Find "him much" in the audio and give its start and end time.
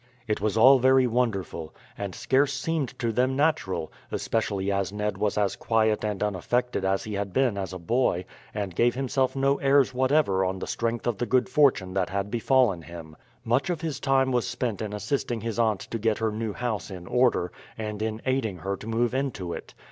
12.81-13.69